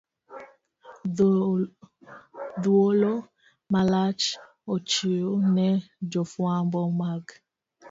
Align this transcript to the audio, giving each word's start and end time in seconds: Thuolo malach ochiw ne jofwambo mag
Thuolo 2.61 3.13
malach 3.71 4.23
ochiw 4.73 5.29
ne 5.55 5.67
jofwambo 6.11 6.79
mag 6.99 7.23